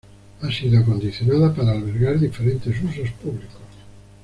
Ha 0.41 0.51
sido 0.51 0.79
acondicionada 0.79 1.53
para 1.53 1.73
albergar 1.73 2.17
diferentes 2.19 2.75
usos 2.83 3.11
públicos. 3.21 3.61